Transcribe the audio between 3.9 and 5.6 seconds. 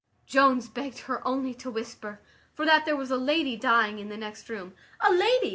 in the next room. "A lady!"